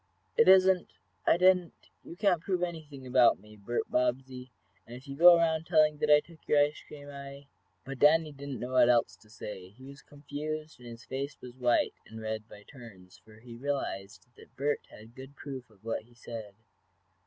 [0.35, 0.93] "It isn't
[1.27, 4.49] I didn't you can't prove anything about me, Bert Bobbsey,
[4.87, 7.45] and if you go around telling that I took your ice cream, I"
[7.85, 9.69] But Danny did not know what else to say.
[9.69, 14.25] He was confused and his face was white and red by turns, for he realized
[14.37, 16.55] that Bert had good proof of what he said.